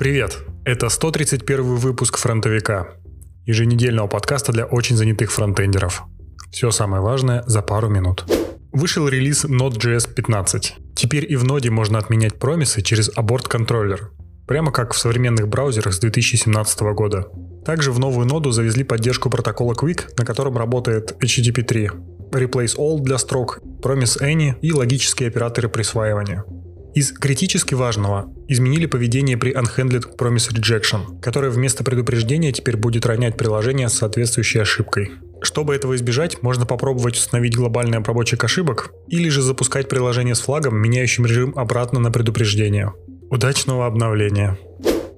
Привет! 0.00 0.38
Это 0.64 0.88
131 0.88 1.76
выпуск 1.76 2.16
«Фронтовика»– 2.16 2.86
еженедельного 3.44 4.06
подкаста 4.06 4.50
для 4.50 4.64
очень 4.64 4.96
занятых 4.96 5.30
фронтендеров. 5.30 6.04
Все 6.50 6.70
самое 6.70 7.02
важное 7.02 7.42
за 7.44 7.60
пару 7.60 7.90
минут. 7.90 8.24
Вышел 8.72 9.06
релиз 9.06 9.44
Node.js 9.44 10.10
15. 10.14 10.76
Теперь 10.96 11.30
и 11.30 11.36
в 11.36 11.44
ноде 11.44 11.68
можно 11.68 11.98
отменять 11.98 12.38
промисы 12.38 12.80
через 12.80 13.10
аборт-контроллер, 13.14 14.12
прямо 14.48 14.72
как 14.72 14.94
в 14.94 14.98
современных 14.98 15.48
браузерах 15.48 15.92
с 15.92 15.98
2017 15.98 16.80
года. 16.94 17.26
Также 17.66 17.92
в 17.92 17.98
новую 17.98 18.26
ноду 18.26 18.52
завезли 18.52 18.84
поддержку 18.84 19.28
протокола 19.28 19.74
Quick, 19.74 20.14
на 20.16 20.24
котором 20.24 20.56
работает 20.56 21.14
HTTP 21.22 21.62
3, 21.62 21.90
Replace 22.32 22.78
All 22.78 23.00
для 23.00 23.18
строк, 23.18 23.60
Promise 23.82 24.22
Any 24.22 24.58
и 24.62 24.72
логические 24.72 25.28
операторы 25.28 25.68
присваивания. 25.68 26.46
Из 26.92 27.12
критически 27.12 27.74
важного 27.74 28.32
изменили 28.48 28.86
поведение 28.86 29.36
при 29.36 29.52
Unhandled 29.52 30.16
Promise 30.18 30.52
Rejection, 30.52 31.20
которое 31.20 31.50
вместо 31.50 31.84
предупреждения 31.84 32.52
теперь 32.52 32.76
будет 32.76 33.06
ронять 33.06 33.36
приложение 33.36 33.88
с 33.88 33.94
соответствующей 33.94 34.58
ошибкой. 34.58 35.12
Чтобы 35.40 35.74
этого 35.74 35.94
избежать, 35.94 36.42
можно 36.42 36.66
попробовать 36.66 37.16
установить 37.16 37.56
глобальный 37.56 37.98
обработчик 37.98 38.42
ошибок 38.42 38.92
или 39.08 39.28
же 39.28 39.40
запускать 39.40 39.88
приложение 39.88 40.34
с 40.34 40.40
флагом, 40.40 40.76
меняющим 40.76 41.26
режим 41.26 41.56
обратно 41.56 42.00
на 42.00 42.10
предупреждение. 42.10 42.92
Удачного 43.30 43.86
обновления! 43.86 44.58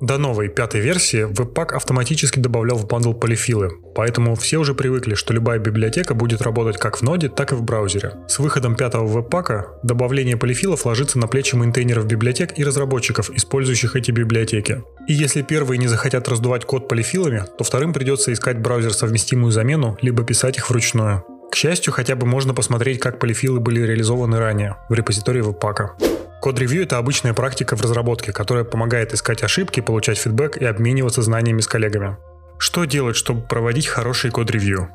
До 0.00 0.16
новой 0.16 0.48
пятой 0.48 0.80
версии 0.80 1.28
Webpack 1.28 1.72
автоматически 1.72 2.38
добавлял 2.38 2.76
в 2.76 2.86
бандл 2.86 3.14
полифилы, 3.14 3.70
поэтому 3.96 4.36
все 4.36 4.58
уже 4.58 4.72
привыкли, 4.72 5.14
что 5.14 5.34
любая 5.34 5.58
библиотека 5.58 6.14
будет 6.14 6.40
работать 6.40 6.78
как 6.78 6.98
в 6.98 7.02
ноде, 7.02 7.28
так 7.28 7.50
и 7.50 7.56
в 7.56 7.62
браузере. 7.62 8.12
С 8.28 8.38
выходом 8.38 8.76
пятого 8.76 9.20
Webpack 9.20 9.80
добавление 9.82 10.36
полифилов 10.36 10.86
ложится 10.86 11.18
на 11.18 11.26
плечи 11.26 11.56
мейнтейнеров 11.56 12.06
библиотек 12.06 12.56
и 12.56 12.62
разработчиков, 12.62 13.30
использующих 13.30 13.96
эти 13.96 14.12
библиотеки. 14.12 14.84
И 15.08 15.14
если 15.14 15.42
первые 15.42 15.78
не 15.78 15.88
захотят 15.88 16.28
раздувать 16.28 16.64
код 16.64 16.86
полифилами, 16.86 17.42
то 17.58 17.64
вторым 17.64 17.92
придется 17.92 18.32
искать 18.32 18.60
браузер 18.60 18.92
совместимую 18.94 19.50
замену, 19.50 19.98
либо 20.00 20.22
писать 20.22 20.58
их 20.58 20.70
вручную. 20.70 21.24
К 21.50 21.56
счастью, 21.56 21.92
хотя 21.92 22.14
бы 22.14 22.24
можно 22.24 22.54
посмотреть, 22.54 23.00
как 23.00 23.18
полифилы 23.18 23.58
были 23.58 23.80
реализованы 23.80 24.38
ранее 24.38 24.76
в 24.88 24.94
репозитории 24.94 25.42
Webpack. 25.42 26.27
Код-ревью— 26.40 26.82
это 26.84 26.98
обычная 26.98 27.34
практика 27.34 27.76
в 27.76 27.80
разработке, 27.80 28.32
которая 28.32 28.64
помогает 28.64 29.12
искать 29.12 29.42
ошибки, 29.42 29.80
получать 29.80 30.18
фидбэк 30.18 30.56
и 30.56 30.64
обмениваться 30.64 31.22
знаниями 31.22 31.60
с 31.60 31.66
коллегами. 31.66 32.16
Что 32.58 32.84
делать, 32.84 33.16
чтобы 33.16 33.42
проводить 33.42 33.88
хороший 33.88 34.30
код-ревью? 34.30 34.88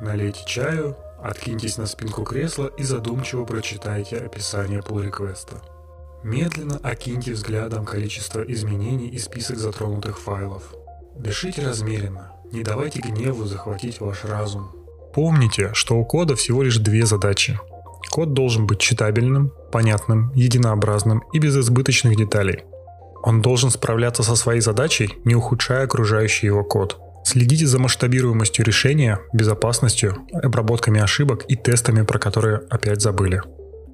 Налейте 0.00 0.44
чаю, 0.46 0.96
откиньтесь 1.22 1.78
на 1.78 1.86
спинку 1.86 2.22
кресла 2.22 2.66
и 2.76 2.82
задумчиво 2.82 3.44
прочитайте 3.44 4.18
описание 4.18 4.80
pull 4.80 5.04
реквеста 5.04 5.56
Медленно 6.22 6.78
окиньте 6.82 7.32
взглядом 7.32 7.84
количество 7.84 8.42
изменений 8.42 9.08
и 9.08 9.18
список 9.18 9.56
затронутых 9.58 10.18
файлов. 10.18 10.74
Дышите 11.14 11.64
размеренно, 11.64 12.32
не 12.52 12.62
давайте 12.62 13.00
гневу 13.00 13.44
захватить 13.44 14.00
ваш 14.00 14.24
разум. 14.24 14.70
Помните, 15.14 15.70
что 15.74 15.96
у 15.96 16.04
кода 16.04 16.34
всего 16.34 16.62
лишь 16.62 16.78
две 16.78 17.06
задачи 17.06 17.58
Код 18.10 18.32
должен 18.32 18.66
быть 18.66 18.78
читабельным, 18.78 19.52
понятным, 19.70 20.32
единообразным 20.34 21.22
и 21.32 21.38
без 21.38 21.56
избыточных 21.56 22.16
деталей. 22.16 22.64
Он 23.22 23.42
должен 23.42 23.70
справляться 23.70 24.22
со 24.22 24.36
своей 24.36 24.60
задачей, 24.60 25.18
не 25.24 25.34
ухудшая 25.34 25.84
окружающий 25.84 26.46
его 26.46 26.64
код. 26.64 26.98
Следите 27.24 27.66
за 27.66 27.78
масштабируемостью 27.78 28.64
решения, 28.64 29.20
безопасностью, 29.32 30.16
обработками 30.32 31.00
ошибок 31.00 31.44
и 31.48 31.56
тестами, 31.56 32.02
про 32.02 32.18
которые 32.18 32.62
опять 32.70 33.02
забыли. 33.02 33.42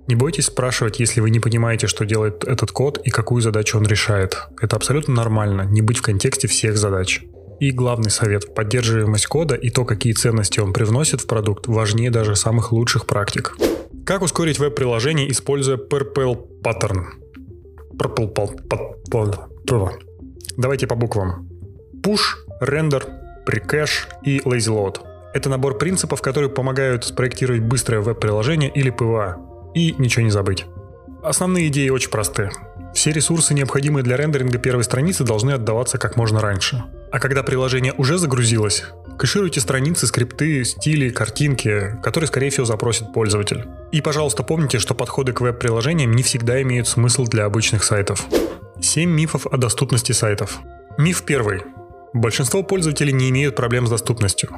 Не 0.07 0.15
бойтесь 0.15 0.47
спрашивать, 0.47 1.01
если 1.01 1.21
вы 1.21 1.31
не 1.31 1.41
понимаете, 1.41 1.87
что 1.87 2.05
делает 2.05 2.45
этот 2.45 2.71
код 2.71 2.99
и 2.99 3.11
какую 3.11 3.41
задачу 3.41 3.79
он 3.79 3.87
решает. 3.87 4.37
Это 4.61 4.77
абсолютно 4.77 5.15
нормально, 5.15 5.63
не 5.63 5.81
быть 5.81 5.99
в 5.99 6.03
контексте 6.03 6.47
всех 6.47 6.77
задач. 6.77 7.23
И 7.59 7.71
главный 7.71 8.11
совет– 8.11 8.55
поддерживаемость 8.57 9.27
кода 9.27 9.55
и 9.55 9.71
то, 9.71 9.85
какие 9.85 10.13
ценности 10.13 10.61
он 10.61 10.73
привносит 10.73 11.23
в 11.23 11.27
продукт, 11.27 11.67
важнее 11.67 12.11
даже 12.11 12.37
самых 12.37 12.73
лучших 12.73 13.07
практик. 13.07 13.57
Как 14.05 14.21
ускорить 14.21 14.59
веб-приложение, 14.59 15.31
используя 15.31 15.79
PRPL 15.79 16.39
Pattern? 16.63 17.05
PRPL 17.97 18.35
Давайте 20.59 20.87
по 20.87 20.95
буквам. 20.95 21.49
Push, 22.03 22.37
Render, 22.61 23.03
Precache 23.47 24.07
и 24.23 24.41
Lazy 24.41 24.69
Load. 24.69 24.99
Это 25.33 25.49
набор 25.49 25.79
принципов, 25.79 26.21
которые 26.21 26.51
помогают 26.51 27.07
спроектировать 27.07 27.63
быстрое 27.63 28.03
веб-приложение 28.03 28.71
или 28.71 28.91
PWA. 28.91 29.39
И 29.75 29.95
ничего 29.97 30.23
не 30.23 30.31
забыть. 30.31 30.67
Основные 31.23 31.69
идеи 31.69 31.89
очень 31.89 32.11
просты. 32.11 32.51
Все 32.93 33.11
ресурсы, 33.11 33.55
необходимые 33.55 34.05
для 34.05 34.19
рендеринга 34.19 34.59
первой 34.59 34.85
страницы, 34.85 35.25
должны 35.25 35.53
отдаваться 35.53 35.97
как 35.97 36.17
можно 36.17 36.43
раньше. 36.43 36.85
А 37.15 37.21
когда 37.21 37.45
приложение 37.45 37.93
уже 37.93 38.19
загрузилось, 38.19 38.83
кэшируйте 39.21 39.61
страницы, 39.61 40.09
скрипты, 40.09 40.65
стили, 40.65 41.11
картинки, 41.11 41.97
которые, 42.03 42.27
скорее 42.27 42.51
всего, 42.51 42.67
запросит 42.67 43.13
пользователь. 43.13 43.67
И, 43.93 44.01
пожалуйста, 44.01 44.43
помните, 44.43 44.81
что 44.81 44.97
подходы 44.97 45.33
к 45.33 45.41
веб-приложениям 45.41 46.11
не 46.11 46.25
всегда 46.25 46.61
имеют 46.63 46.89
смысл 46.89 47.23
для 47.23 47.45
обычных 47.45 47.85
сайтов. 47.85 48.27
7 48.81 49.09
мифов 49.09 49.47
о 49.47 49.57
доступности 49.57 50.11
сайтов. 50.11 50.59
Миф 50.99 51.23
первый. 51.23 51.63
Большинство 52.15 52.65
пользователей 52.65 53.13
не 53.13 53.31
имеют 53.31 53.55
проблем 53.55 53.87
с 53.87 53.91
доступностью. 53.91 54.51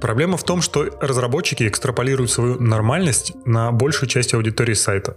Проблема 0.00 0.36
в 0.36 0.44
том, 0.44 0.62
что 0.62 0.84
разработчики 1.00 1.66
экстраполируют 1.66 2.30
свою 2.30 2.60
нормальность 2.60 3.32
на 3.44 3.72
большую 3.72 4.08
часть 4.08 4.34
аудитории 4.34 4.74
сайта. 4.74 5.16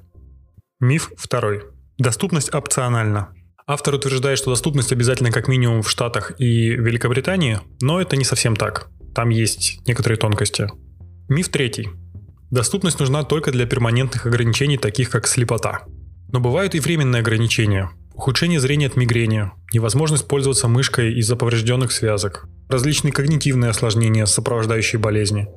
Миф 0.80 1.12
второй. 1.16 1.62
Доступность 2.00 2.52
опциональна. 2.52 3.36
Автор 3.71 3.95
утверждает, 3.95 4.37
что 4.37 4.49
доступность 4.49 4.91
обязательно 4.91 5.31
как 5.31 5.47
минимум 5.47 5.81
в 5.81 5.89
Штатах 5.89 6.33
и 6.37 6.71
Великобритании, 6.71 7.61
но 7.79 8.01
это 8.01 8.17
не 8.17 8.25
совсем 8.25 8.57
так. 8.57 8.89
Там 9.15 9.29
есть 9.29 9.79
некоторые 9.87 10.17
тонкости. 10.17 10.67
Миф 11.29 11.47
третий. 11.47 11.87
Доступность 12.49 12.99
нужна 12.99 13.23
только 13.23 13.53
для 13.53 13.65
перманентных 13.65 14.25
ограничений, 14.25 14.77
таких 14.77 15.09
как 15.09 15.25
слепота. 15.25 15.83
Но 16.33 16.41
бывают 16.41 16.75
и 16.75 16.81
временные 16.81 17.21
ограничения. 17.21 17.89
Ухудшение 18.13 18.59
зрения 18.59 18.87
от 18.87 18.97
мигрени, 18.97 19.51
невозможность 19.71 20.27
пользоваться 20.27 20.67
мышкой 20.67 21.13
из-за 21.13 21.38
поврежденных 21.38 21.93
связок, 21.93 22.49
различные 22.67 23.13
когнитивные 23.13 23.69
осложнения, 23.69 24.25
сопровождающие 24.25 24.99
болезни. 24.99 25.47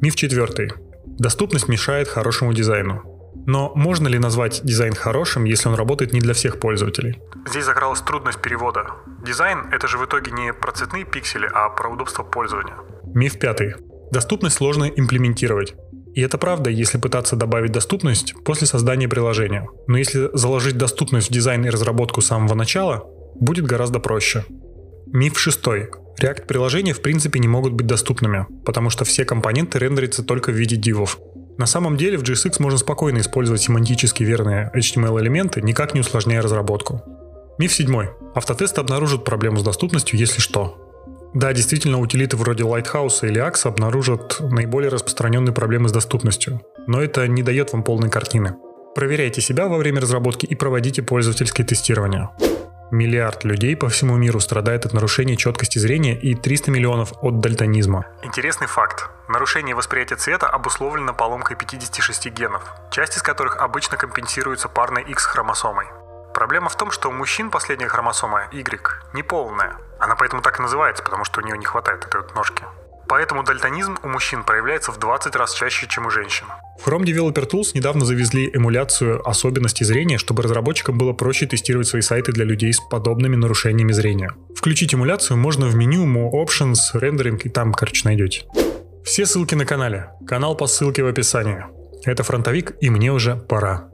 Миф 0.00 0.16
четвертый. 0.16 0.72
Доступность 1.06 1.68
мешает 1.68 2.08
хорошему 2.08 2.52
дизайну. 2.52 3.15
Но 3.46 3.72
можно 3.74 4.08
ли 4.08 4.18
назвать 4.18 4.60
дизайн 4.64 4.94
хорошим, 4.94 5.44
если 5.44 5.68
он 5.68 5.74
работает 5.74 6.12
не 6.12 6.20
для 6.20 6.34
всех 6.34 6.58
пользователей? 6.58 7.20
Здесь 7.48 7.64
закралась 7.64 8.00
трудность 8.00 8.40
перевода. 8.40 8.86
Дизайн— 9.24 9.68
это 9.72 9.88
же 9.88 9.98
в 9.98 10.04
итоге 10.04 10.32
не 10.32 10.52
про 10.52 10.72
цветные 10.72 11.04
пиксели, 11.04 11.48
а 11.52 11.68
про 11.68 11.88
удобство 11.88 12.22
пользования. 12.22 12.76
Миф 13.14 13.38
пятый. 13.38 13.74
Доступность 14.10 14.56
сложно 14.56 14.84
имплементировать. 14.84 15.74
И 16.14 16.22
это 16.22 16.38
правда, 16.38 16.70
если 16.70 16.98
пытаться 16.98 17.36
добавить 17.36 17.72
доступность 17.72 18.34
после 18.44 18.66
создания 18.66 19.06
приложения. 19.06 19.68
Но 19.86 19.98
если 19.98 20.30
заложить 20.32 20.78
доступность 20.78 21.28
в 21.28 21.32
дизайн 21.32 21.64
и 21.66 21.70
разработку 21.70 22.22
с 22.22 22.26
самого 22.26 22.54
начала, 22.54 23.04
будет 23.38 23.66
гораздо 23.66 24.00
проще. 24.00 24.44
Миф 25.12 25.38
шестой. 25.38 25.90
React-приложения 26.20 26.94
в 26.94 27.02
принципе 27.02 27.38
не 27.38 27.48
могут 27.48 27.74
быть 27.74 27.86
доступными, 27.86 28.46
потому 28.64 28.88
что 28.88 29.04
все 29.04 29.24
компоненты 29.24 29.78
рендерятся 29.78 30.22
только 30.22 30.50
в 30.50 30.54
виде 30.54 30.76
дивов. 30.76 31.18
На 31.58 31.66
самом 31.66 31.96
деле 31.96 32.18
в 32.18 32.22
JSX 32.22 32.56
можно 32.60 32.78
спокойно 32.78 33.18
использовать 33.18 33.62
семантически 33.62 34.22
верные 34.22 34.70
HTML-элементы, 34.74 35.62
никак 35.62 35.94
не 35.94 36.00
усложняя 36.00 36.42
разработку. 36.42 37.02
Миф 37.58 37.72
седьмой. 37.72 38.10
Автотесты 38.34 38.80
обнаружат 38.80 39.24
проблему 39.24 39.58
с 39.58 39.62
доступностью, 39.62 40.18
если 40.18 40.40
что. 40.40 40.86
Да, 41.32 41.52
действительно, 41.52 41.98
утилиты 41.98 42.36
вроде 42.36 42.64
Lighthouse 42.64 43.26
или 43.26 43.40
Axe 43.40 43.68
обнаружат 43.68 44.38
наиболее 44.40 44.90
распространенные 44.90 45.52
проблемы 45.52 45.88
с 45.88 45.92
доступностью, 45.92 46.60
но 46.86 47.02
это 47.02 47.26
не 47.26 47.42
дает 47.42 47.72
вам 47.72 47.82
полной 47.82 48.10
картины. 48.10 48.54
Проверяйте 48.94 49.40
себя 49.40 49.68
во 49.68 49.76
время 49.76 50.00
разработки 50.00 50.46
и 50.46 50.54
проводите 50.54 51.02
пользовательское 51.02 51.66
тестирование. 51.66 52.30
Миллиард 52.90 53.44
людей 53.44 53.76
по 53.76 53.88
всему 53.88 54.16
миру 54.16 54.38
страдает 54.38 54.86
от 54.86 54.92
нарушения 54.92 55.36
четкости 55.36 55.78
зрения 55.78 56.16
и 56.16 56.34
300 56.34 56.70
миллионов 56.70 57.12
от 57.20 57.40
дальтонизма. 57.40 58.06
Интересный 58.22 58.68
факт. 58.68 59.10
Нарушение 59.28 59.74
восприятия 59.74 60.14
цвета 60.14 60.48
обусловлено 60.48 61.12
поломкой 61.12 61.56
56 61.56 62.26
генов, 62.30 62.62
часть 62.92 63.16
из 63.16 63.22
которых 63.22 63.56
обычно 63.56 63.96
компенсируется 63.96 64.68
парной 64.68 65.02
X-хромосомой. 65.02 65.86
Проблема 66.32 66.68
в 66.68 66.76
том, 66.76 66.92
что 66.92 67.08
у 67.08 67.12
мужчин 67.12 67.50
последняя 67.50 67.88
хромосома 67.88 68.48
Y 68.52 68.80
неполная. 69.14 69.78
Она 69.98 70.14
поэтому 70.14 70.42
так 70.42 70.60
и 70.60 70.62
называется, 70.62 71.02
потому 71.02 71.24
что 71.24 71.40
у 71.40 71.44
нее 71.44 71.58
не 71.58 71.64
хватает 71.64 72.04
этой 72.04 72.20
вот 72.20 72.34
ножки. 72.36 72.64
Поэтому 73.08 73.42
дальтонизм 73.42 73.98
у 74.02 74.08
мужчин 74.08 74.44
проявляется 74.44 74.92
в 74.92 74.98
20 74.98 75.34
раз 75.34 75.54
чаще, 75.54 75.86
чем 75.86 76.06
у 76.06 76.10
женщин. 76.10 76.46
В 76.78 76.88
Chrome 76.88 77.04
Developer 77.04 77.50
Tools 77.50 77.70
недавно 77.74 78.04
завезли 78.04 78.50
эмуляцию 78.52 79.26
особенностей 79.28 79.84
зрения, 79.84 80.18
чтобы 80.18 80.42
разработчикам 80.42 80.98
было 80.98 81.12
проще 81.12 81.46
тестировать 81.46 81.88
свои 81.88 82.02
сайты 82.02 82.32
для 82.32 82.44
людей 82.44 82.72
с 82.72 82.80
подобными 82.80 83.36
нарушениями 83.36 83.92
зрения. 83.92 84.32
Включить 84.54 84.94
эмуляцию 84.94 85.38
можно 85.38 85.66
в 85.66 85.74
меню 85.74 86.06
More 86.06 86.32
Options, 86.32 86.76
Rendering 86.94 87.40
и 87.42 87.48
там, 87.48 87.72
короче, 87.72 88.02
найдете. 88.04 88.44
Все 89.04 89.24
ссылки 89.24 89.54
на 89.54 89.64
канале. 89.64 90.10
Канал 90.26 90.56
по 90.56 90.66
ссылке 90.66 91.02
в 91.02 91.06
описании. 91.06 91.64
Это 92.04 92.22
фронтовик, 92.22 92.76
и 92.80 92.90
мне 92.90 93.12
уже 93.12 93.36
пора. 93.36 93.88